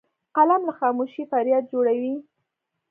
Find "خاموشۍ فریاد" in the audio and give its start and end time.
0.79-1.63